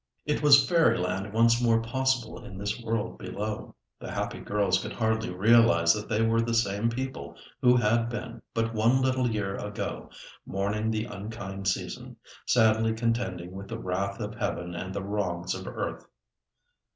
It 0.25 0.41
was 0.41 0.67
fairyland 0.67 1.31
once 1.31 1.61
more 1.61 1.79
possible 1.79 2.43
in 2.43 2.57
this 2.57 2.81
world 2.81 3.19
below. 3.19 3.75
The 3.99 4.09
happy 4.09 4.39
girls 4.39 4.79
could 4.81 4.93
hardly 4.93 5.31
realise 5.31 5.93
that 5.93 6.09
they 6.09 6.23
were 6.23 6.41
the 6.41 6.55
same 6.55 6.89
people 6.89 7.35
who 7.61 7.75
had 7.77 8.09
been, 8.09 8.41
but 8.55 8.73
one 8.73 9.03
little 9.03 9.29
year 9.29 9.55
ago, 9.57 10.09
mourning 10.43 10.89
the 10.89 11.05
unkind 11.05 11.67
season, 11.67 12.17
sadly 12.47 12.93
contending 12.93 13.51
with 13.51 13.67
the 13.67 13.77
wrath 13.77 14.19
of 14.19 14.33
Heaven 14.33 14.73
and 14.73 14.91
the 14.91 15.03
wrongs 15.03 15.53
of 15.53 15.67
earth. 15.67 16.03